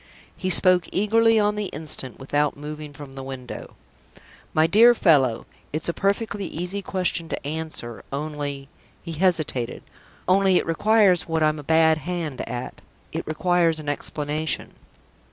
[0.35, 3.75] He spoke eagerly on the instant, without moving from the window.
[4.51, 8.03] "My dear fellow, it's a perfectly easy question to answer.
[8.11, 8.67] Only"
[9.03, 9.83] he hesitated
[10.27, 14.73] "only it requires what I'm a bad hand at: it requires an explanation."